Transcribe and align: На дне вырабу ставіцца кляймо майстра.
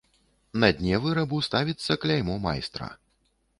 На 0.63 0.69
дне 0.79 0.95
вырабу 1.03 1.43
ставіцца 1.49 1.99
кляймо 2.07 2.41
майстра. 2.49 2.91